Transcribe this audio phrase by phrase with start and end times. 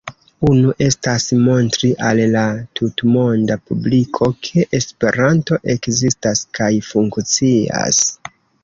[0.51, 2.43] Unu estas montri al la
[2.81, 8.07] tutmonda publiko, ke Esperanto ekzistas kaj funkcias.